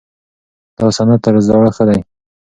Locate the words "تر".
1.23-1.35